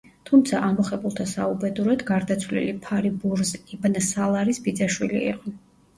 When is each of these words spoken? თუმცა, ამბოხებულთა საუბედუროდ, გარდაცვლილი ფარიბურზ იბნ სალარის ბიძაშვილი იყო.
თუმცა, 0.27 0.61
ამბოხებულთა 0.67 1.27
საუბედუროდ, 1.31 2.05
გარდაცვლილი 2.07 2.73
ფარიბურზ 2.87 3.55
იბნ 3.77 3.99
სალარის 4.09 4.63
ბიძაშვილი 4.69 5.23
იყო. 5.29 5.55